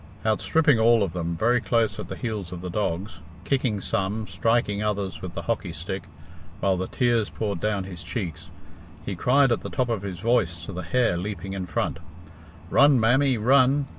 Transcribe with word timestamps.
Outstripping 0.25 0.79
all 0.79 1.03
of 1.03 1.13
them, 1.13 1.35
very 1.37 1.61
close 1.61 1.99
at 1.99 2.07
the 2.07 2.15
heels 2.15 2.51
of 2.51 2.61
the 2.61 2.71
dogs, 2.71 3.19
kicking 3.43 3.79
some, 3.79 4.25
striking 4.25 4.81
others 4.81 5.21
with 5.21 5.33
the 5.35 5.43
hockey 5.43 5.71
stick, 5.71 6.05
while 6.59 6.75
the 6.75 6.87
tears 6.87 7.29
poured 7.29 7.59
down 7.59 7.83
his 7.83 8.03
cheeks, 8.03 8.49
he 9.05 9.15
cried 9.15 9.51
at 9.51 9.61
the 9.61 9.69
top 9.69 9.89
of 9.89 10.01
his 10.01 10.19
voice 10.19 10.65
to 10.65 10.73
the 10.73 10.81
hare 10.81 11.17
leaping 11.17 11.53
in 11.53 11.67
front, 11.67 11.99
"Run, 12.71 12.99
mammy, 12.99 13.37
run! 13.37 13.85